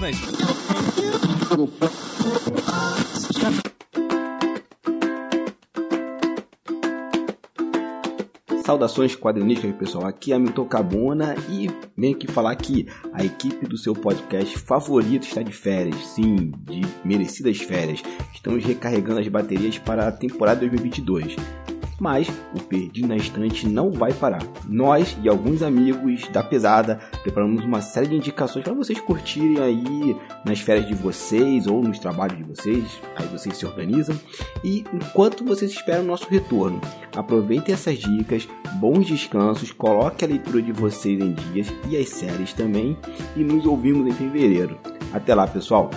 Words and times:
Na. 0.00 0.08
Saudações 8.64 9.16
quadrinísticas, 9.16 9.74
pessoal. 9.76 10.06
Aqui 10.06 10.32
é 10.32 10.38
Milton 10.38 10.64
Cabona 10.66 11.34
e 11.48 11.70
venho 11.96 12.14
aqui 12.14 12.26
falar 12.26 12.54
que 12.56 12.86
a 13.12 13.24
equipe 13.24 13.66
do 13.66 13.78
seu 13.78 13.94
podcast 13.94 14.58
favorito 14.58 15.26
está 15.26 15.42
de 15.42 15.52
férias. 15.52 15.96
Sim, 16.08 16.52
de 16.64 16.82
merecidas 17.04 17.58
férias. 17.58 18.02
Estamos 18.34 18.64
recarregando 18.64 19.20
as 19.20 19.28
baterias 19.28 19.78
para 19.78 20.08
a 20.08 20.12
temporada 20.12 20.60
2022 20.60 21.36
mas 22.00 22.28
o 22.54 22.60
Perdido 22.60 23.08
na 23.08 23.16
Estante 23.16 23.66
não 23.68 23.90
vai 23.90 24.12
parar. 24.12 24.42
Nós 24.68 25.16
e 25.22 25.28
alguns 25.28 25.62
amigos 25.62 26.28
da 26.28 26.42
pesada 26.42 27.00
preparamos 27.22 27.64
uma 27.64 27.80
série 27.80 28.08
de 28.08 28.16
indicações 28.16 28.64
para 28.64 28.74
vocês 28.74 29.00
curtirem 29.00 29.58
aí 29.62 30.16
nas 30.44 30.60
férias 30.60 30.86
de 30.86 30.94
vocês 30.94 31.66
ou 31.66 31.82
nos 31.82 31.98
trabalhos 31.98 32.36
de 32.36 32.44
vocês, 32.44 32.84
aí 33.16 33.26
vocês 33.26 33.56
se 33.56 33.66
organizam. 33.66 34.18
E 34.62 34.84
enquanto 34.92 35.44
vocês 35.44 35.70
esperam 35.70 36.04
o 36.04 36.06
nosso 36.06 36.28
retorno, 36.28 36.80
aproveitem 37.14 37.74
essas 37.74 37.98
dicas, 37.98 38.48
bons 38.74 39.06
descansos, 39.06 39.72
coloque 39.72 40.24
a 40.24 40.28
leitura 40.28 40.60
de 40.62 40.72
vocês 40.72 41.20
em 41.20 41.32
dias 41.32 41.72
e 41.88 41.96
as 41.96 42.08
séries 42.08 42.52
também 42.52 42.96
e 43.34 43.42
nos 43.42 43.64
ouvimos 43.66 44.06
em 44.06 44.12
fevereiro. 44.12 44.78
Até 45.12 45.34
lá, 45.34 45.46
pessoal! 45.46 45.90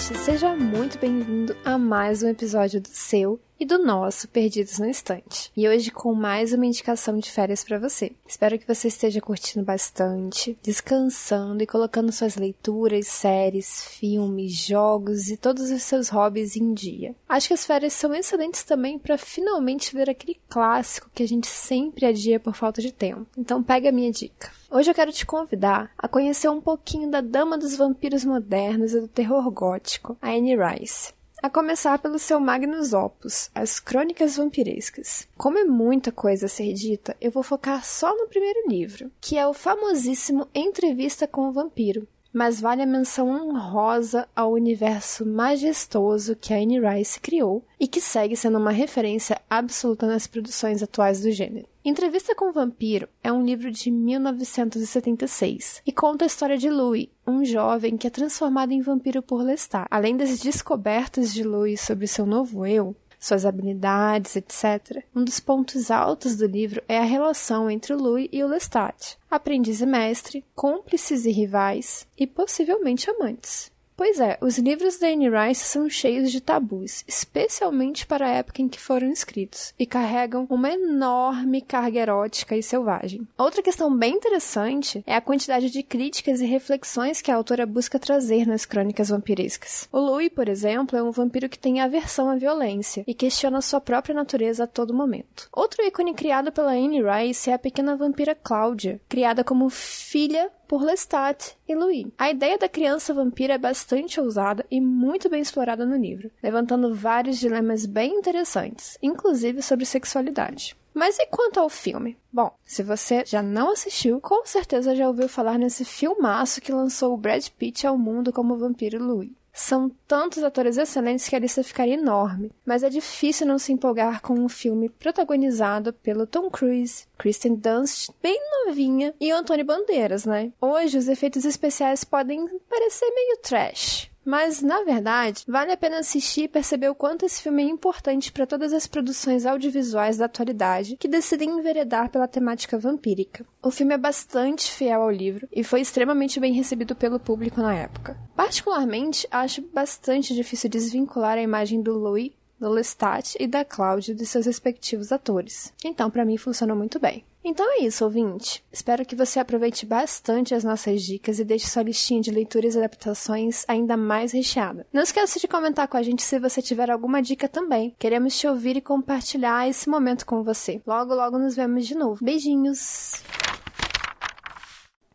Seja 0.00 0.56
muito 0.56 0.98
bem-vindo 0.98 1.54
a 1.62 1.76
mais 1.76 2.22
um 2.22 2.28
episódio 2.28 2.80
do 2.80 2.88
seu 2.88 3.38
e 3.60 3.66
do 3.66 3.78
nosso 3.78 4.26
Perdidos 4.26 4.78
na 4.78 4.88
Estante. 4.88 5.52
E 5.54 5.68
hoje 5.68 5.90
com 5.90 6.14
mais 6.14 6.54
uma 6.54 6.64
indicação 6.64 7.18
de 7.18 7.30
férias 7.30 7.62
para 7.62 7.78
você. 7.78 8.12
Espero 8.26 8.58
que 8.58 8.66
você 8.66 8.88
esteja 8.88 9.20
curtindo 9.20 9.62
bastante, 9.62 10.56
descansando 10.62 11.62
e 11.62 11.66
colocando 11.66 12.10
suas 12.10 12.36
leituras, 12.36 13.06
séries, 13.06 13.84
filmes, 13.84 14.52
jogos 14.52 15.28
e 15.28 15.36
todos 15.36 15.70
os 15.70 15.82
seus 15.82 16.08
hobbies 16.08 16.56
em 16.56 16.72
dia. 16.72 17.14
Acho 17.28 17.48
que 17.48 17.54
as 17.54 17.66
férias 17.66 17.92
são 17.92 18.14
excelentes 18.14 18.64
também 18.64 18.98
para 18.98 19.18
finalmente 19.18 19.94
ver 19.94 20.08
aquele 20.08 20.40
clássico 20.48 21.10
que 21.14 21.22
a 21.22 21.28
gente 21.28 21.46
sempre 21.46 22.06
adia 22.06 22.40
por 22.40 22.54
falta 22.54 22.80
de 22.80 22.92
tempo. 22.92 23.26
Então 23.36 23.62
pega 23.62 23.90
a 23.90 23.92
minha 23.92 24.10
dica. 24.10 24.50
Hoje 24.70 24.90
eu 24.90 24.94
quero 24.94 25.12
te 25.12 25.26
convidar 25.26 25.92
a 25.98 26.08
conhecer 26.08 26.48
um 26.48 26.62
pouquinho 26.62 27.10
da 27.10 27.20
Dama 27.20 27.58
dos 27.58 27.76
Vampiros 27.76 28.24
Modernos 28.24 28.94
e 28.94 29.00
do 29.00 29.08
terror 29.08 29.50
gótico, 29.50 30.16
a 30.22 30.30
Anne 30.30 30.56
Rice. 30.56 31.12
A 31.42 31.48
começar 31.48 31.98
pelo 31.98 32.18
seu 32.18 32.38
magnus 32.38 32.92
opus, 32.92 33.50
As 33.54 33.80
Crônicas 33.80 34.36
Vampirescas. 34.36 35.26
Como 35.38 35.56
é 35.56 35.64
muita 35.64 36.12
coisa 36.12 36.44
a 36.44 36.48
ser 36.50 36.74
dita, 36.74 37.16
eu 37.18 37.30
vou 37.30 37.42
focar 37.42 37.82
só 37.82 38.14
no 38.14 38.28
primeiro 38.28 38.68
livro, 38.68 39.10
que 39.22 39.38
é 39.38 39.46
o 39.46 39.54
famosíssimo 39.54 40.46
Entrevista 40.54 41.26
com 41.26 41.48
o 41.48 41.52
Vampiro, 41.52 42.06
mas 42.32 42.60
vale 42.60 42.82
a 42.82 42.86
menção 42.86 43.28
honrosa 43.28 44.28
ao 44.34 44.52
universo 44.52 45.26
majestoso 45.26 46.36
que 46.36 46.54
a 46.54 46.56
Anne 46.56 46.80
Rice 46.80 47.20
criou 47.20 47.64
e 47.78 47.88
que 47.88 48.00
segue 48.00 48.36
sendo 48.36 48.58
uma 48.58 48.70
referência 48.70 49.40
absoluta 49.48 50.06
nas 50.06 50.26
produções 50.26 50.82
atuais 50.82 51.20
do 51.20 51.30
gênero. 51.30 51.66
Entrevista 51.82 52.34
com 52.34 52.50
o 52.50 52.52
Vampiro 52.52 53.08
é 53.24 53.32
um 53.32 53.42
livro 53.42 53.70
de 53.70 53.90
1976 53.90 55.80
e 55.86 55.90
conta 55.90 56.24
a 56.24 56.26
história 56.26 56.58
de 56.58 56.68
Louis, 56.68 57.08
um 57.26 57.42
jovem 57.42 57.96
que 57.96 58.06
é 58.06 58.10
transformado 58.10 58.72
em 58.72 58.82
vampiro 58.82 59.22
por 59.22 59.42
Lestat. 59.42 59.86
Além 59.90 60.14
das 60.14 60.38
descobertas 60.40 61.32
de 61.32 61.42
Louis 61.42 61.80
sobre 61.80 62.06
seu 62.06 62.26
novo 62.26 62.66
eu, 62.66 62.94
suas 63.20 63.44
habilidades, 63.44 64.34
etc. 64.34 65.04
Um 65.14 65.22
dos 65.22 65.38
pontos 65.38 65.90
altos 65.90 66.34
do 66.34 66.46
livro 66.46 66.82
é 66.88 66.98
a 66.98 67.04
relação 67.04 67.70
entre 67.70 67.94
Louis 67.94 68.28
e 68.32 68.42
o 68.42 68.48
Lestat, 68.48 69.18
aprendiz 69.30 69.82
e 69.82 69.86
mestre, 69.86 70.44
cúmplices 70.54 71.26
e 71.26 71.30
rivais, 71.30 72.08
e 72.18 72.26
possivelmente 72.26 73.10
amantes. 73.10 73.70
Pois 74.00 74.18
é, 74.18 74.38
os 74.40 74.56
livros 74.56 74.96
da 74.96 75.08
Anne 75.08 75.28
Rice 75.28 75.62
são 75.62 75.86
cheios 75.86 76.32
de 76.32 76.40
tabus, 76.40 77.04
especialmente 77.06 78.06
para 78.06 78.24
a 78.24 78.30
época 78.30 78.62
em 78.62 78.66
que 78.66 78.80
foram 78.80 79.12
escritos, 79.12 79.74
e 79.78 79.84
carregam 79.84 80.46
uma 80.48 80.70
enorme 80.70 81.60
carga 81.60 82.00
erótica 82.00 82.56
e 82.56 82.62
selvagem. 82.62 83.28
Outra 83.36 83.62
questão 83.62 83.94
bem 83.94 84.14
interessante 84.14 85.04
é 85.06 85.14
a 85.14 85.20
quantidade 85.20 85.68
de 85.68 85.82
críticas 85.82 86.40
e 86.40 86.46
reflexões 86.46 87.20
que 87.20 87.30
a 87.30 87.36
autora 87.36 87.66
busca 87.66 87.98
trazer 87.98 88.46
nas 88.46 88.64
crônicas 88.64 89.10
vampirescas. 89.10 89.86
O 89.92 89.98
Louis, 89.98 90.30
por 90.30 90.48
exemplo, 90.48 90.96
é 90.96 91.02
um 91.02 91.10
vampiro 91.10 91.46
que 91.46 91.58
tem 91.58 91.82
aversão 91.82 92.30
à 92.30 92.36
violência 92.36 93.04
e 93.06 93.12
questiona 93.12 93.60
sua 93.60 93.82
própria 93.82 94.14
natureza 94.14 94.64
a 94.64 94.66
todo 94.66 94.94
momento. 94.94 95.46
Outro 95.52 95.84
ícone 95.84 96.14
criado 96.14 96.50
pela 96.50 96.72
Anne 96.72 97.02
Rice 97.02 97.50
é 97.50 97.52
a 97.52 97.58
pequena 97.58 97.96
vampira 97.96 98.34
Cláudia, 98.34 98.98
criada 99.10 99.44
como 99.44 99.68
filha 99.68 100.50
por 100.70 100.84
Lestat 100.84 101.56
e 101.68 101.74
Louis. 101.74 102.06
A 102.16 102.30
ideia 102.30 102.56
da 102.56 102.68
criança 102.68 103.12
vampira 103.12 103.54
é 103.54 103.58
bastante 103.58 104.20
ousada 104.20 104.64
e 104.70 104.80
muito 104.80 105.28
bem 105.28 105.42
explorada 105.42 105.84
no 105.84 105.96
livro, 105.96 106.30
levantando 106.40 106.94
vários 106.94 107.40
dilemas 107.40 107.84
bem 107.84 108.14
interessantes, 108.14 108.96
inclusive 109.02 109.62
sobre 109.62 109.84
sexualidade. 109.84 110.76
Mas 110.94 111.18
e 111.18 111.26
quanto 111.26 111.58
ao 111.58 111.68
filme? 111.68 112.16
Bom, 112.32 112.52
se 112.64 112.84
você 112.84 113.24
já 113.26 113.42
não 113.42 113.72
assistiu, 113.72 114.20
com 114.20 114.46
certeza 114.46 114.94
já 114.94 115.08
ouviu 115.08 115.28
falar 115.28 115.58
nesse 115.58 115.84
filmaço 115.84 116.60
que 116.60 116.70
lançou 116.70 117.14
o 117.14 117.16
Brad 117.16 117.44
Pitt 117.58 117.84
ao 117.84 117.98
mundo 117.98 118.32
como 118.32 118.56
vampiro 118.56 119.02
Louis. 119.02 119.32
São 119.60 119.90
tantos 120.08 120.42
atores 120.42 120.78
excelentes 120.78 121.28
que 121.28 121.36
a 121.36 121.38
lista 121.38 121.62
ficaria 121.62 121.92
enorme, 121.92 122.50
mas 122.64 122.82
é 122.82 122.88
difícil 122.88 123.46
não 123.46 123.58
se 123.58 123.70
empolgar 123.74 124.22
com 124.22 124.32
um 124.32 124.48
filme 124.48 124.88
protagonizado 124.88 125.92
pelo 125.92 126.26
Tom 126.26 126.50
Cruise, 126.50 127.04
Kristen 127.18 127.56
Dunst, 127.56 128.08
bem 128.22 128.40
novinha, 128.64 129.14
e 129.20 129.30
Antônio 129.30 129.66
Bandeiras, 129.66 130.24
né? 130.24 130.50
Hoje 130.58 130.96
os 130.96 131.08
efeitos 131.08 131.44
especiais 131.44 132.04
podem 132.04 132.48
parecer 132.70 133.10
meio 133.10 133.36
trash, 133.42 134.09
mas, 134.30 134.62
na 134.62 134.84
verdade, 134.84 135.42
vale 135.48 135.72
a 135.72 135.76
pena 135.76 135.98
assistir 135.98 136.42
e 136.42 136.48
perceber 136.48 136.88
o 136.88 136.94
quanto 136.94 137.26
esse 137.26 137.42
filme 137.42 137.64
é 137.64 137.66
importante 137.66 138.30
para 138.30 138.46
todas 138.46 138.72
as 138.72 138.86
produções 138.86 139.44
audiovisuais 139.44 140.18
da 140.18 140.26
atualidade 140.26 140.96
que 140.96 141.08
decidem 141.08 141.50
enveredar 141.50 142.08
pela 142.10 142.28
temática 142.28 142.78
vampírica. 142.78 143.44
O 143.60 143.72
filme 143.72 143.92
é 143.92 143.98
bastante 143.98 144.70
fiel 144.70 145.02
ao 145.02 145.10
livro 145.10 145.48
e 145.50 145.64
foi 145.64 145.80
extremamente 145.80 146.38
bem 146.38 146.52
recebido 146.52 146.94
pelo 146.94 147.18
público 147.18 147.60
na 147.60 147.74
época. 147.74 148.16
Particularmente, 148.36 149.26
acho 149.32 149.62
bastante 149.62 150.32
difícil 150.32 150.70
desvincular 150.70 151.36
a 151.36 151.42
imagem 151.42 151.82
do 151.82 151.98
Louis 151.98 152.30
do 152.60 152.68
Lestat 152.68 153.34
e 153.40 153.48
da 153.48 153.64
Cláudia 153.64 154.14
de 154.14 154.24
seus 154.24 154.46
respectivos 154.46 155.10
atores. 155.10 155.72
Então, 155.82 156.08
para 156.08 156.24
mim, 156.24 156.36
funcionou 156.36 156.76
muito 156.76 157.00
bem. 157.00 157.24
Então 157.42 157.66
é 157.72 157.84
isso, 157.84 158.04
ouvinte. 158.04 158.62
Espero 158.70 159.04
que 159.04 159.16
você 159.16 159.40
aproveite 159.40 159.86
bastante 159.86 160.54
as 160.54 160.62
nossas 160.62 161.02
dicas 161.02 161.38
e 161.38 161.44
deixe 161.44 161.66
sua 161.66 161.82
listinha 161.82 162.20
de 162.20 162.30
leituras 162.30 162.74
e 162.74 162.78
adaptações 162.78 163.64
ainda 163.66 163.96
mais 163.96 164.32
recheada. 164.32 164.86
Não 164.92 165.02
esqueça 165.02 165.40
de 165.40 165.48
comentar 165.48 165.88
com 165.88 165.96
a 165.96 166.02
gente 166.02 166.22
se 166.22 166.38
você 166.38 166.60
tiver 166.60 166.90
alguma 166.90 167.22
dica 167.22 167.48
também. 167.48 167.94
Queremos 167.98 168.38
te 168.38 168.46
ouvir 168.46 168.76
e 168.76 168.82
compartilhar 168.82 169.68
esse 169.68 169.88
momento 169.88 170.26
com 170.26 170.42
você. 170.42 170.82
Logo, 170.86 171.14
logo 171.14 171.38
nos 171.38 171.56
vemos 171.56 171.86
de 171.86 171.94
novo. 171.94 172.22
Beijinhos! 172.22 173.22